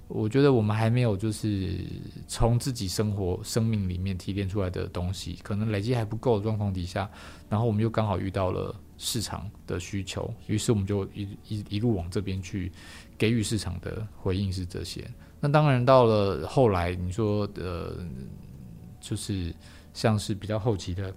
[0.09, 1.85] 我觉得我们还没有就是
[2.27, 7.09] 从自己生活生命里面提炼出来的东西，可能累积还不够的状况底下，
[7.47, 12.69] 然后我们又刚好遇到了市场的需求，于是我们就一一一路往这边去
[13.17, 15.09] 给予市场的回应是这些。
[15.39, 17.95] 那当然到了后来，你说的，
[18.99, 19.55] 就是
[19.93, 21.15] 像是比较后期的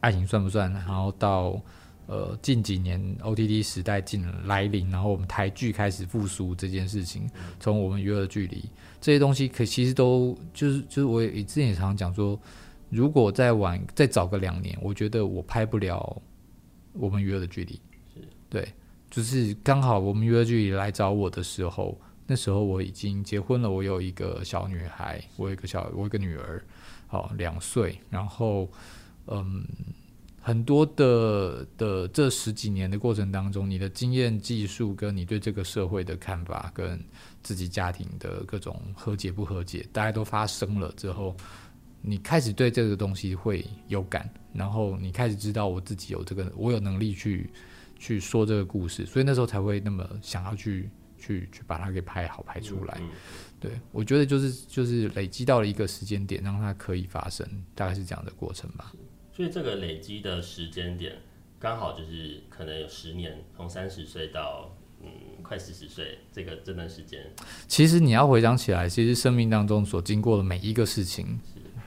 [0.00, 0.70] 爱情算不算？
[0.70, 1.58] 然后到。
[2.06, 7.26] 呃，近几年 OTT 时代进来临，然后我们台剧开始复苏这件事情，
[7.58, 8.62] 从我们娱乐的距离
[9.00, 12.38] 这些东西，可其实都就是就是我也之前也常常讲说，
[12.90, 16.22] 如果再晚再早个两年，我觉得我拍不了
[16.92, 17.80] 我们娱乐的距离。
[18.50, 18.68] 对，
[19.10, 26.62] 就是刚好我们娱乐距离来找我的时候，那时候我已经结婚了，我有一个小女孩，我有一个小我有一个女儿，
[27.06, 28.68] 好两岁，然后
[29.28, 29.66] 嗯。
[30.46, 37.02] 很多的的这十几年的过程当中，你的经验、技术跟你对这个社会的看法，跟
[37.42, 41.34] 自己家庭的各种和解不和解，大家都发生了之后，
[42.02, 47.48] 你开始对这个东西会有感，然后你开始知道我自己有这个，我有能力去
[47.98, 53.00] 去说这个故事，所以那时候才会那么想要去去去把它给拍好拍出来。
[53.58, 58.92] 对，我觉得就是就是累积到了一个时间点，让它可以发生，大概是这样的过程吧。
[59.34, 61.12] 所以这个累积的时间点，
[61.58, 65.08] 刚好就是可能有十年，从三十岁到嗯
[65.42, 67.20] 快四十岁这个这段时间。
[67.66, 71.36] 其实你要回想起来，其实生命当中所经过的每一个事情，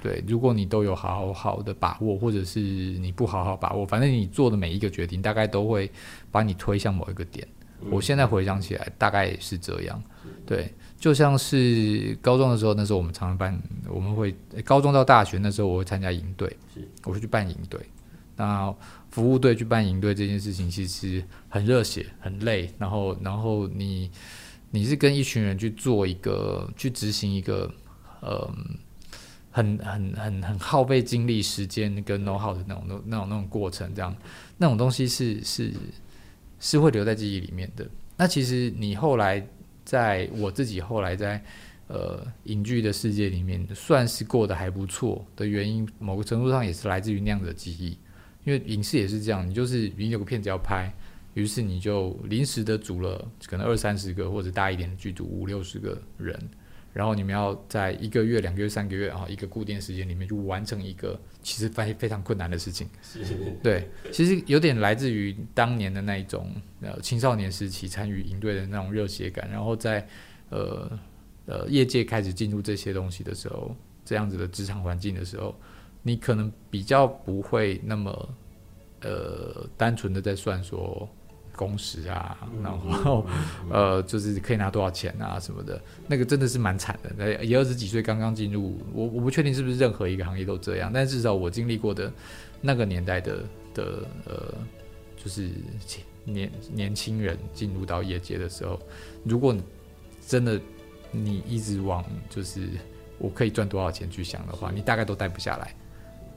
[0.03, 5.89] 对，如果你都有好好的把握，或者是你不好好把握，反正你做的每一个决定，大概都会
[6.29, 7.47] 把你推向某一个点。
[7.79, 10.03] 嗯、我现在回想起来，大概是这样，
[10.45, 10.73] 对。
[10.99, 16.51] 就像是高中的时候，那时候我们常常办，我们会高中到大学那时候，我会参加营队，
[17.03, 17.79] 我会去办营队。
[18.35, 18.73] 那
[19.11, 22.73] 服务队去办营队这件事情，其实很热血，很累。
[22.79, 24.09] 然后，然后你
[24.71, 27.71] 你是跟一群人去做一个，去执行一个，
[28.21, 28.51] 呃，
[29.51, 34.15] 很很很很耗费精力、时间跟 know how 的那种、那种、那种、那种过程，这样
[34.57, 35.71] 那种东西是是
[36.59, 37.87] 是会留在记忆里面的。
[38.17, 39.47] 那其实你后来。
[39.87, 41.41] 在我自己后来在
[41.87, 47.97] 呃影剧的世界里面，算是过得还不错的原因，某个程度上也是来自于那样的记忆。
[48.43, 50.93] 因为影视也是这样，你就是你有个片子要拍，
[51.35, 56.37] 于是你就临时的组了可能二三十个或者大一点的剧组五六十个人。
[56.97, 62.89] 然后你们要在一个月、两个月、三个月啊，一个固定时间里面就完成一个其实非非常困难的事情。
[63.61, 69.47] 对，其实有点来自于当年的那一种呃青少年时期参与营队的那种热血感。
[69.51, 70.07] 然后在
[70.49, 70.99] 呃
[71.45, 75.55] 呃业界开始进入这些东西的时候，这样子的职场环境的时候，
[76.01, 78.29] 你可能比较不会那么
[79.01, 81.07] 呃单纯的在算说。
[81.57, 83.25] 工时啊，然后
[83.69, 87.43] 呃，就是可以拿多少钱啊什么的，那个真的是蛮惨的。
[87.43, 92.13] 也二十几岁刚刚进入，我我不确定是不是任何一个行业都这样，但至少我经历过的
[92.61, 93.43] 那个年代的
[93.73, 94.53] 的呃，
[95.21, 95.49] 就是
[96.23, 98.79] 年年轻人进入到业界的时候，
[99.23, 99.55] 如果
[100.25, 100.59] 真的
[101.11, 102.69] 你一直往就是
[103.17, 105.73] 我可以赚多少钱去想的话，你大概都待不下来。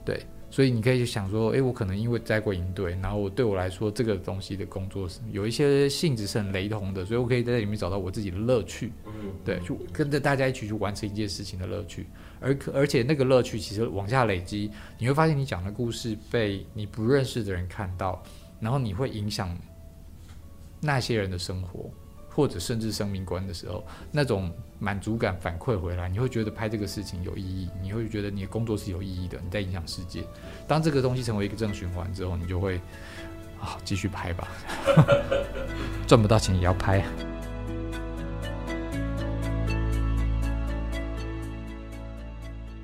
[0.03, 8.93] 对，所以你可以想说，诶，我可能因为在过营队，然后我对我来说，这个东西的工作是有一些性质是很雷同的，所以我可以在里面找到我自己的乐趣。
[9.07, 12.07] 嗯，对，就跟着大家一起去完成一件事情的乐趣。
[12.41, 18.21] 而而且那个乐趣其实往下累积，你会发现你讲的故事被你不认识的人看到，
[18.59, 19.57] 然后你会影响
[20.81, 21.89] 那些人的生活。
[22.33, 30.23] 或者甚至生命观的时候，那种满足感反馈回来，你会觉得拍这个事情有意义，你会觉得你的工作是有意义的，你在影响世界。
[30.67, 32.77] 当这个东西成为一个正循环之后，你就会
[33.61, 34.49] 啊，继续拍吧，
[36.07, 37.05] 赚不到钱也要拍。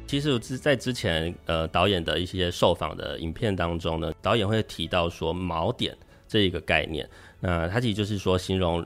[0.06, 5.96] 其实是在之前呃导演的一些受访的影片当中呢，导演会提到说锚点
[6.28, 7.08] 这一个概念，
[7.40, 8.84] 那他其实就是说形容。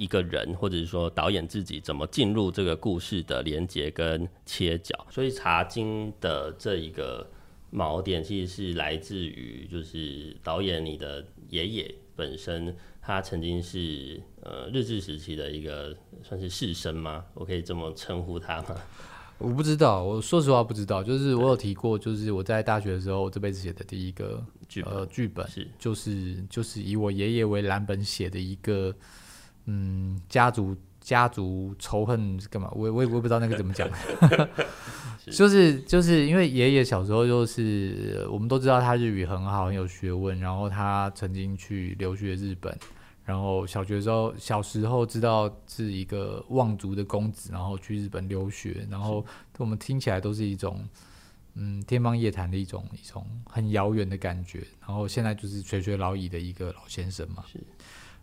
[0.00, 7.28] 一个人，或者是说导演自己怎么进入这个故事的连接跟切角，所以茶金的这一个
[7.70, 17.26] 锚点，其实是来自于就是导演你的爷爷本身，他曾经是呃日治时期的一个算是士绅吗？
[17.34, 18.76] 我可以这么称呼他吗？
[19.36, 21.04] 我不知道，我说实话不知道。
[21.04, 28.94] 就是我有提过，就是我在大学的时候，我这辈子写的第一个剧呃剧本是就是就是以我爷爷为蓝本写的一个。
[29.72, 32.68] 嗯，家族家族仇恨干嘛？
[32.74, 33.88] 我我也我也不知道那个怎么讲，
[35.30, 42.76] 就是就是因为爷爷小时候就是我们都知道他日语很好，很有学问，然后他曾经去留学日本，
[43.24, 49.24] 然后小学时候小时候知道是一个望族的公子，然后去日本留学，然后
[49.58, 50.84] 我们听起来都是一种
[51.54, 57.44] 嗯天方夜谭的一种一种很遥远的感觉，然后现在就是垂垂老矣的一个老先生嘛。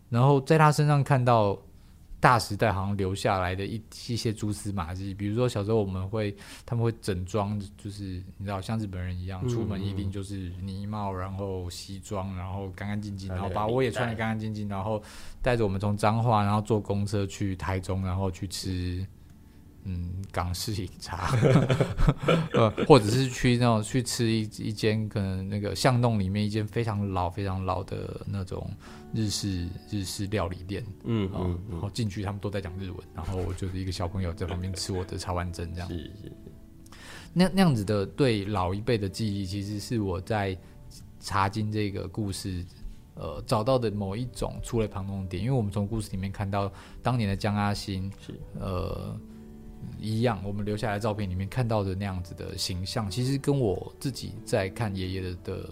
[0.08, 1.58] 然后在他身上看到
[2.20, 8.02] 大时代好像留下来的一一些蛛丝马迹，比如说小时候我们会他们会整装，就是
[8.36, 15.02] 你知道像日本人一样，出门一定就是呢帽，然后西装，然后干干净净，然后把我也穿得干干净净，然后
[15.40, 19.06] 带着我们从彰化，然后坐公车去台中，然后去吃。
[19.90, 21.34] 嗯，港式饮茶，
[22.52, 28.70] 呃，或者是去那种去吃一一间可能那个巷弄里面一间非常老非常老的那种
[29.14, 36.32] 日式日式料理店，嗯嗯，然后进去他们都在讲日文，然后我就是一个小朋友在旁边吃我的茶碗蒸这样，是是是，
[37.32, 40.54] 那那样子的对老一辈的记忆，其实是我在
[41.18, 42.62] 茶经这个故事
[43.14, 46.70] 呃找到的某一种触类旁通点，因为我们从故事里面看到
[47.02, 48.38] 当年的江阿新是。
[48.60, 49.18] 呃。
[50.00, 55.70] 一样，我们留下来照片里面看到的那样子的形象，其实跟我自己在看爷爷的的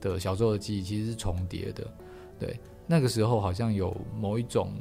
[0.00, 1.86] 的小时候的记忆其实是重叠的。
[2.38, 4.72] 对，那个时候好像有某一种，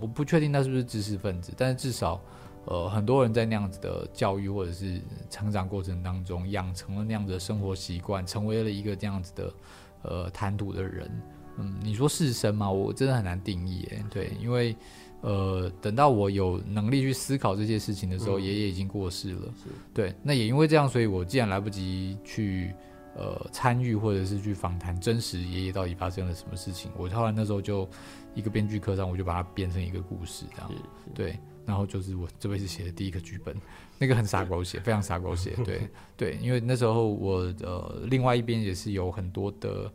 [0.00, 2.20] 我不确定他是不是知识分子，但是至少，
[2.66, 9.54] 呃，很多人在那样子的教育或者是成长过程当中，养成了那样子的生活习惯，成为了一个这样子的
[10.02, 11.10] 呃谈吐的人。
[11.58, 12.70] 嗯，你说士绅吗？
[12.70, 14.04] 我真的很难定义耶。
[14.10, 14.76] 对，因为。
[15.22, 19.42] 呃，等到我有能力去思考这些事情的时候，爷、嗯、爷已经过世了。
[19.56, 22.72] 是对，那也因为这样，所以我既然来不及去
[23.16, 27.88] 呃参与或者是去访谈真实爷爷到底发生了什么事情，我后来那时候就
[28.34, 30.70] 一个编剧课上，我就把它编成一个故事，这样。
[31.14, 33.56] 对，然后就是我这辈子写的第一个剧本，
[33.98, 35.56] 那个很傻狗血，非常傻狗血。
[35.64, 35.80] 对
[36.16, 39.90] 对，因为那时候我呃，另外一边也是有很多的。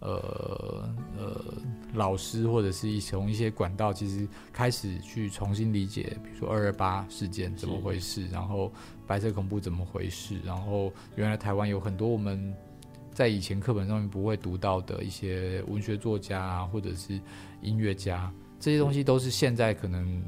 [0.00, 1.40] 呃呃，
[1.94, 8.72] 老师或者是一从一些管道，其实开始去重新理解，比如说二二八事件怎么回事，然后
[9.06, 12.54] 白色恐怖怎么回事，然后原来台湾有很多我们
[13.12, 17.20] 在以前课本上面不会读到的一些文学作家啊，或者是
[17.62, 20.22] 音乐家，这些东西都是现在可能。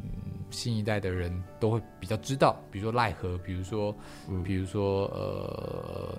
[0.50, 3.94] 新一代的人都会比较知道，比如说赖和，比如说，
[4.28, 6.18] 嗯、比如说呃，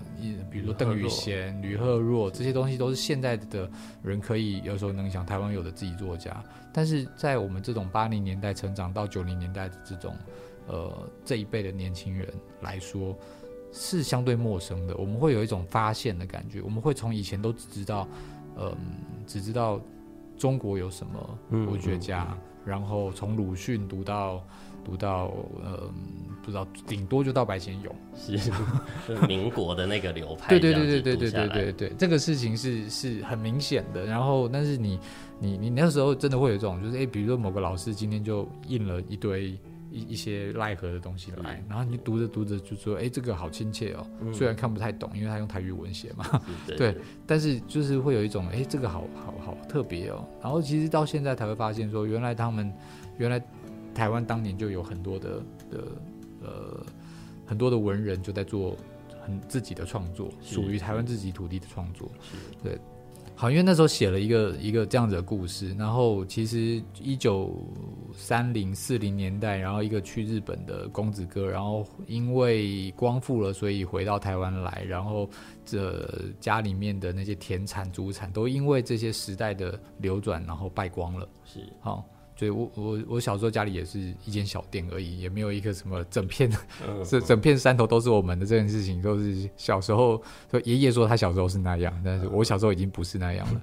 [0.50, 3.68] 比如说邓宇贤、吕赫若这些东西，都是现在的
[4.02, 6.42] 人可以有时候能想台湾有的自己作家。
[6.72, 10.16] 但是在我们这种八零年代成长到九零年代的这种
[10.68, 12.28] 呃这一辈的年轻人
[12.60, 13.16] 来说，
[13.72, 14.96] 是相对陌生的。
[14.96, 18.06] 我们会有一种发现的感觉，我们会从以前都只知道，
[18.56, 18.76] 嗯、呃，
[19.26, 19.80] 只知道
[20.38, 22.28] 中国有什么文学家。
[22.30, 24.40] 嗯嗯嗯然后从鲁迅读到
[24.84, 25.90] 读到呃，
[26.42, 28.38] 不知道顶多就到白先勇，是
[29.26, 30.48] 民国的那个流派。
[30.48, 34.06] 对对对对对对对对对，这个事情是是很明显的。
[34.06, 34.98] 然后，但是你
[35.40, 39.58] 你你那时候真的会有这种，就是哎，比如说某个老师今天就印了一堆。
[39.90, 44.06] 一一些奈何的东西来，然后你读着读着就说，哎，这个好亲切哦。
[44.32, 46.40] 虽然看不太懂，因为他用台语文写嘛，
[46.76, 50.26] 对，但是就是会有一种，哎，这个好好好特别哦。
[50.42, 52.72] 然后其实到现在才会发现，说原来他们
[53.18, 53.42] 原来
[53.94, 55.84] 台湾当年就有很多的的
[56.42, 56.86] 呃
[57.46, 58.76] 很多的文人就在做
[59.22, 62.10] 很很自己的创作，属于台湾自己土地的创作，
[62.62, 62.78] 对。
[63.40, 67.56] 好，因为那时候写了一个一个这样子的故事，然后其实一九
[68.14, 75.26] 三零四零年代，然后一个去日本的公子哥，然后因为光复了，所以回到台湾来，然后
[75.64, 76.06] 这
[76.38, 81.26] 家里面的那些田产、祖产都因为这些时代的流转，然后败光了。
[81.42, 82.04] 是，好。
[82.40, 86.50] 所以我我我小时候家里也是一间小店而已，也没有一个什么整片，
[87.06, 90.16] 这整片山头都是我们的这件事情，都是小时候
[90.50, 93.60] 说爷爷说他小时候是那样，但是我小时候已经不是那样了。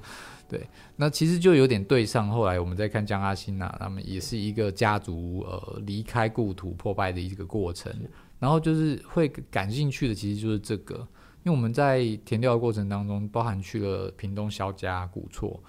[0.48, 0.62] 对，
[0.96, 2.30] 那其实就有点对上。
[2.30, 7.92] 后来我们在看江阿新呐，他们也是一个家族呃离开故土破败的一个过程。
[8.38, 10.98] 然后就是会感兴趣的，其实就是这个，
[11.44, 15.60] 因为我们在填调的过程当中，包含去了屏东萧家、古厝，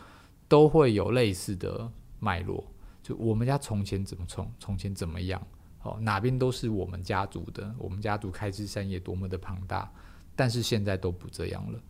[0.47, 1.91] 都会有类似的
[2.21, 2.63] 脉络。
[3.09, 5.41] 就我们家从前怎么从从前怎么样，
[5.83, 9.91] 哦，哪边都是我们家族的，我们家族开枝散叶多么的庞大，
[10.37, 11.81] 但是现在都不这样了。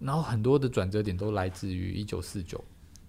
[0.00, 2.62] 然后很多的转折点都来自于一九四九，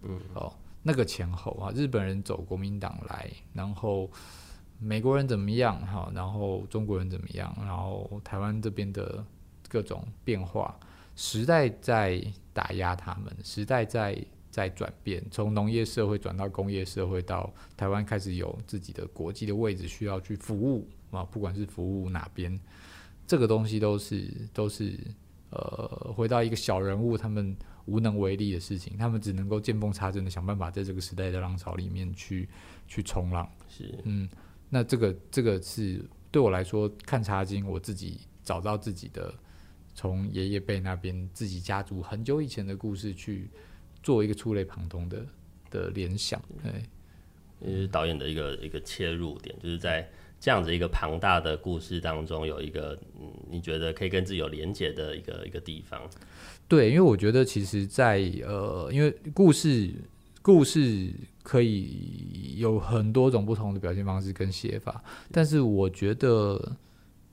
[0.03, 0.53] 嗯，哦，
[0.84, 4.07] 那个前后啊，日本人走国民党来，然后
[4.78, 9.26] 美国人怎么样哈，然后中国人怎么样，然后台湾这边的
[9.68, 10.78] 各种变化，
[11.16, 14.24] 时代在打压他们，时代在。
[14.56, 22.58] 在转变，从农业社会转到工业社会，到台湾开始有自己的国际的位置，需要去服务啊，不管是服务哪边，
[23.28, 24.97] 这个东西都是都是
[25.49, 27.53] 呃，回到一个小人物他们
[27.84, 32.47] 无能为力的事情，他们只能够见缝插针的想办法，在这个时代的浪潮里面去
[32.88, 33.45] 去冲浪。
[33.68, 34.30] 是，嗯，
[34.70, 36.01] 那这个这个是
[36.32, 39.34] 对我来说看茶经，我自己找到自己的
[39.93, 43.49] 从爷爷辈那边自己家族很久以前的故事去。
[44.06, 45.26] 做一个触类旁通的
[45.72, 46.72] 的联想，对，
[47.68, 50.08] 也是导演的一个一个切入点，就是在
[50.39, 55.99] 这样子一个庞大的故事当中，有一个嗯，你觉得可以跟自己有连接的一个一个地方。
[56.68, 59.91] 对，因为我觉得其实在，在呃，因为故事
[60.43, 66.78] 故事可以有很多种不同的表现方式跟写法，但是我觉得，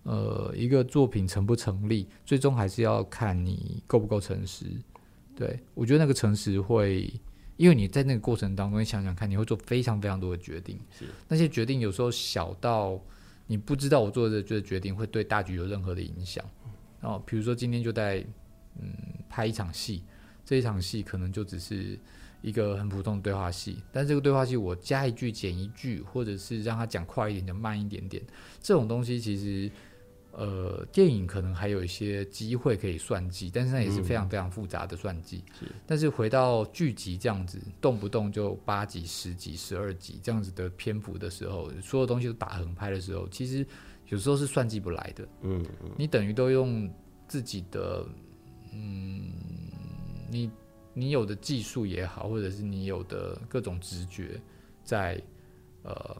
[0.04, 4.64] 呃，一个作品成不成立，最终还是要看你够不够诚实。
[5.34, 7.10] 对，我觉得那个诚实会，
[7.56, 10.78] 因为你在那个过程当中，你想想看，你会做非常非常多的决定。
[10.90, 13.00] 是，那些决定有时候小到
[13.46, 16.44] 你不知道我做的这个决定会对大局有任何的影响。
[17.00, 18.24] 哦，比如说今天就在
[18.80, 18.92] 嗯
[19.28, 20.02] 拍一场戏，
[20.44, 21.98] 这一场戏可能就只是
[22.42, 28.22] 一个很普通的对话戏，但这个对话戏我加一句减一句，或者是让他讲快一点，讲慢一点点，
[28.60, 29.70] 这种东西其实。
[30.34, 35.44] 呃，电影可能还有一些机会可以算计，但是那也是非常非常复杂的算计。
[35.86, 43.66] 但是回到剧集这样子，动不动就八集、十集、十二集这样子的篇幅的时候，所有东西都打横拍的时候，其实
[44.08, 45.28] 有时候是算计不来的。
[45.42, 46.90] 嗯，嗯，你等于都用
[47.28, 48.06] 自己的，
[48.72, 49.30] 嗯，
[50.30, 50.50] 你
[50.94, 54.40] 你有的技术也好，或者是你有的各种直觉，
[54.82, 55.22] 在
[55.82, 56.16] 呃。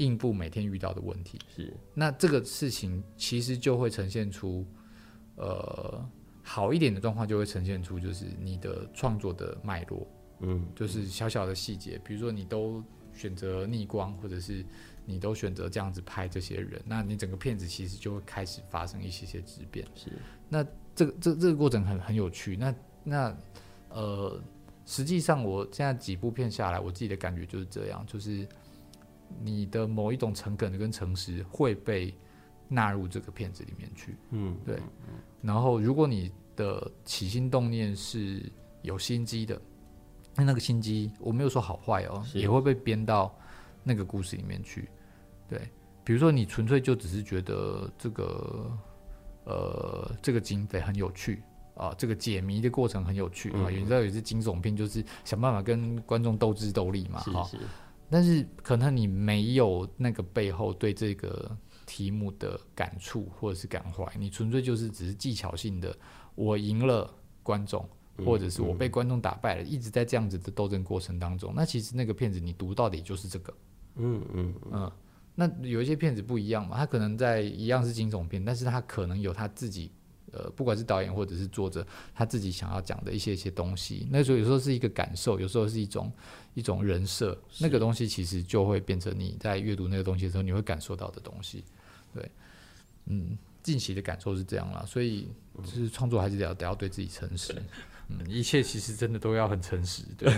[0.00, 4.66] 应付每天遇到的问题是，那这个事情其实就会呈现出，
[5.36, 6.02] 呃，
[6.42, 10.06] 好一点的状况就会呈现出，就是你的创作的脉络，
[10.40, 12.82] 嗯，就是小小的细节，比如说你都
[13.12, 14.64] 选择逆光，或者是
[15.04, 19.86] 你都选择这样子拍这些人，那你整个片子其实就会开始发生一些些质变。
[19.94, 20.10] 是，
[20.48, 22.56] 那这个这这个过程很很有趣。
[22.56, 22.74] 那
[23.04, 23.36] 那
[23.90, 24.42] 呃，
[24.86, 28.48] 实际上我现在几部片下来，我自己的感觉就是这样，就是。
[29.42, 32.14] 你的某一种诚恳跟诚实会被
[32.68, 34.78] 纳入这个片子里面去，嗯，对。
[35.42, 38.42] 然后，如果你的起心动念是
[38.82, 39.60] 有心机的，
[40.36, 43.34] 那那个心机我没有说好坏哦，也会被编到
[43.82, 44.88] 那个故事里面去。
[45.48, 45.68] 对，
[46.04, 48.78] 比如说你纯粹就只是觉得这个
[49.44, 51.42] 呃这个警匪很有趣
[51.74, 57.50] 啊，这个解谜的过程很有趣啊，你知道有些惊悚片就是想办法跟观众斗智斗力嘛，哈。
[58.10, 61.56] 但是可能你没有那个背后对这个
[61.86, 65.96] 题目的感触或者是感怀，你纯粹就是只是技巧性的，
[66.34, 67.08] 我赢了
[67.42, 67.88] 观众，
[68.24, 73.54] 或者是我被观众打败了，一直在这样子的斗争过程当中，那其实那个片子你读到底就是这个，
[73.94, 74.92] 嗯嗯嗯，
[75.34, 79.92] 那有一些片子不一样嘛，他可能在一样是惊悚片，但是他可能有他自己。
[80.32, 86.12] 呃，不管是导演或者是作者，他自己想要讲的一些一些东西，那时候有时候是一个感受，有时候是一种
[86.54, 91.64] 一种人设，那个东西其实就会变成你在阅读那个东西的时候，你会感受到的东西。
[92.12, 92.30] 对，
[93.06, 95.28] 嗯，近期的感受是这样啦，所以
[95.64, 97.54] 就是创作还是得要得要对自己诚实。
[98.10, 100.28] 嗯，一切其实真的都要很诚实，对，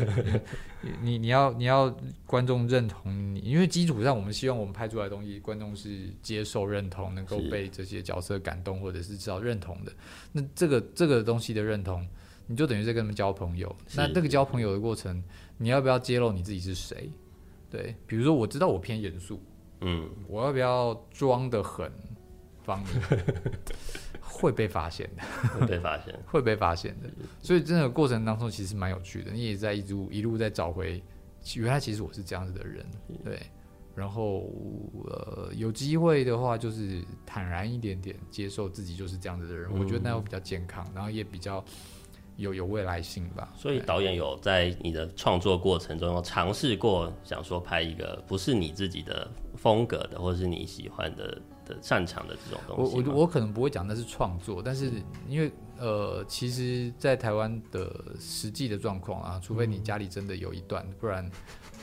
[1.00, 1.88] 你你要你要
[2.26, 9.92] 观众认同你，因为基础上我们希望我们拍出来的东西，观众是接受认同，能够被这些角色感动，或者是至少认同的。
[10.32, 12.06] 那这个这个东西的认同，
[12.46, 13.74] 你就等于在跟他们交朋友。
[13.94, 15.22] 那这个交朋友的过程，
[15.56, 17.10] 你要不要揭露你自己是谁？
[17.70, 19.42] 对，比如说我知道我偏严肃，
[19.80, 21.90] 嗯，我要不要装的很
[22.62, 23.24] 方便？
[24.32, 25.22] 会被发现的，
[25.60, 27.10] 会被发现， 会被发现的。
[27.42, 29.30] 所以，这个过程当中其实蛮有趣的。
[29.30, 31.02] 你也在一路一路在找回，
[31.54, 32.84] 原来其实我是这样子的人，
[33.22, 33.38] 对。
[33.94, 34.50] 然后，
[35.04, 39.70] 呃，有机会的话，就是坦然一点点，接受自己就是这样子的人。
[39.70, 41.62] 嗯、我觉得那会比较健康，然后也比较
[42.36, 43.52] 有有未来性吧。
[43.54, 51.40] 所以，导演有在你的创作过程中有尝试过，想说拍一个不是你自己的风格的，或是你喜欢的。
[51.64, 54.90] 的擅长的这种东西，我我我可能不会讲那是创作，但是
[55.28, 61.28] 因为呃，其实，在台湾的实际的状况啊，除非你家里真的有一段，不然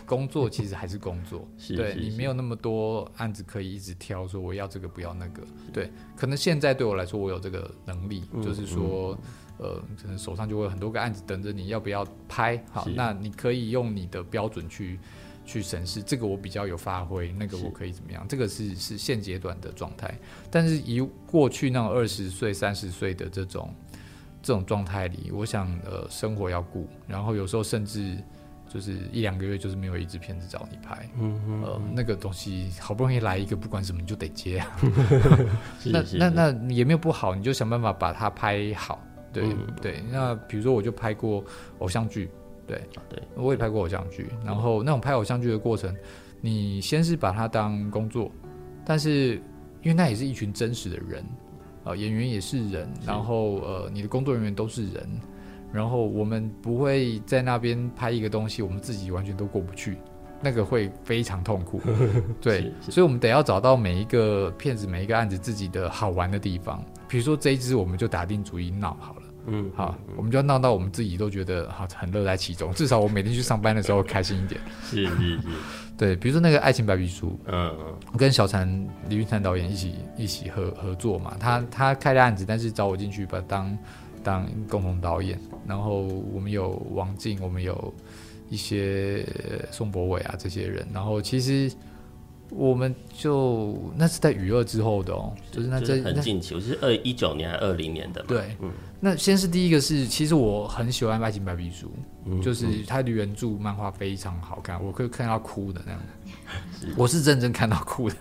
[0.06, 9.18] 工作 其实还是工作，是对你没有那么多案子可以一直挑，说我要这个不要那个，对，可能现在对我来说，我有这个能力，嗯、就是说，
[9.58, 14.98] 呃，可能手上就会有很多个案子等着你要不要拍，好，那你可以用你的标准去。
[15.50, 18.24] 去审视这个我比较有发挥，那个我可以怎么样？
[18.30, 20.14] 这个是是现阶段的状态，
[20.52, 23.74] 但是以过去那种二十岁、三十岁的这种
[24.44, 28.16] 这种状态里，我想呃生活要顾，然后有时候甚至
[28.72, 34.80] 就是一两个月就是没有一支片子找你拍，嗯嗯，呃那个东西好不容易来一个，不管什么你就得接啊，
[35.84, 40.04] 那那那也没有不好，你就想办法把它拍好，对、嗯、对。
[40.12, 41.44] 那比如说我就拍过
[41.80, 42.30] 偶像剧。
[42.70, 42.82] 对。
[43.10, 45.94] 对，我也拍过偶像剧，然后那种拍偶像剧的过程，
[46.40, 48.32] 你先是把它当工作，
[48.86, 49.36] 但是
[49.82, 51.26] 因为那也是一群真实的人，
[51.86, 55.10] 呃，演员也是人，然后呃，你的工作人员都是人，
[55.74, 59.98] 然后我们不会在那边拍一个东西，我们自己完全都过不去，
[60.42, 61.82] 那个会非常痛苦。
[62.40, 69.22] 对，所以我们得要找到每一个骗子、每一个案子自己的好玩的地方，比如说这一支我们就打定主意闹好了。
[69.52, 74.60] 嗯，好，我们就要闹到我们自己都觉得好很乐在其中，至少我每天去上班的时候开心一点。
[74.84, 75.48] 是是是，
[75.98, 78.68] 对，比如说那个《爱情白皮书》，嗯嗯，我跟小禅
[79.08, 83.78] 李云灿导演一起一起合合作嘛，他他开的案子，但是找我进去把当
[84.24, 87.94] 当共同导演，然后我们有王静，我们有
[88.50, 89.26] 一些
[89.72, 91.72] 宋博伟啊这些人，然后其实。
[92.50, 98.28] 我们就那是在雨二之后的哦，就是那这很近期，我是二一九年还是二零年的嘛？
[98.28, 101.88] 对，嗯，那先是第一个是，其实我很喜欢《爱情白皮书》，
[102.26, 106.02] 嗯，就是它的原著漫画非常好看，我可以看到哭的那样，
[106.80, 108.16] 是我是认真看到哭的。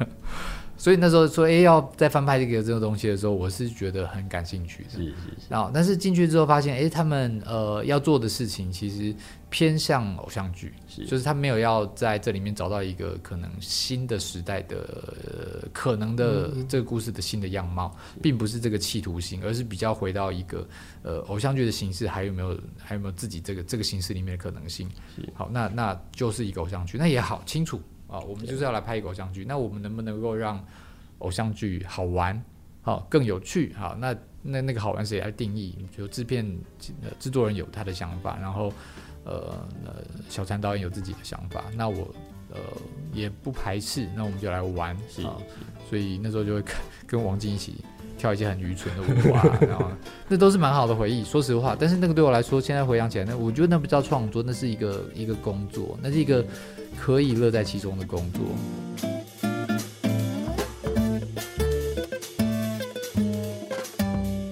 [0.79, 4.91] 所以那时候说，哎，要再翻拍这个这个东西的时候，我是觉得很感兴趣的。
[4.91, 5.15] 是是是。
[5.49, 9.13] 然后，但是进去之后发现，哎，他们呃要做的事情其实
[9.51, 14.77] 偏向偶像剧，是就是他没有要在这里面找到一个可能新的时代的、
[15.63, 20.65] 呃、可能的这个故事的新的样貌，嗯、并不是这个企图心，而是比较回到一个
[21.03, 24.89] 呃偶像剧的形式，还有没有还有没有自己这个这个形式里面的可能性？
[25.17, 27.81] 是好，那那就是一个偶像剧，那也好清楚。
[28.09, 30.65] 啊，我们就是要来拍一个偶像剧，那我们能不能够让
[31.19, 32.43] 偶像剧好玩，
[32.81, 33.75] 好更有趣？
[33.75, 35.77] 好，那那那个好玩谁来定义？
[35.95, 36.45] 就制片、
[37.03, 38.73] 呃、制作人有他的想法，然后
[39.25, 39.55] 呃
[39.85, 39.97] 呃
[40.29, 42.09] 小陈导演有自己的想法，那我
[42.51, 42.59] 呃
[43.13, 45.29] 也不排斥，那我们就来玩，是，是，
[45.91, 46.75] 所以那时候就会跟
[47.07, 47.85] 跟王晶一起
[48.17, 49.91] 跳一些很愚蠢的舞啊， 然后
[50.29, 51.77] 那都是蛮好的回忆，说实话。
[51.79, 56.43] 但是那个对我来说，现在回想起来，那我觉得那不叫创作，那是一个一个工作，那是一个。
[56.97, 58.43] 可以乐在其中的工作。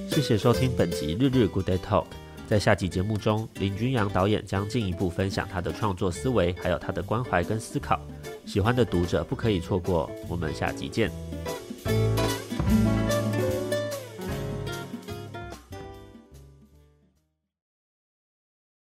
[0.09, 2.05] 谢谢收听本集《日日 Good Day Talk》。
[2.49, 8.01] 在下集节目中，林君阳导演将进一步分享他的创作思维，还有他的关怀跟思考。
[8.47, 10.11] 喜欢的读者不可以错过。
[10.29, 11.11] 我们下集见。